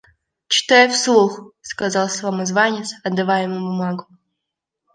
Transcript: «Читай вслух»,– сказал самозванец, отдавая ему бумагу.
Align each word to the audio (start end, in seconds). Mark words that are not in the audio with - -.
«Читай 0.47 0.89
вслух»,– 0.89 1.51
сказал 1.61 2.09
самозванец, 2.09 2.95
отдавая 3.03 3.43
ему 3.43 3.59
бумагу. 3.59 4.05